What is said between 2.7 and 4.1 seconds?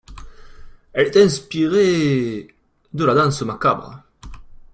de la danse macabre.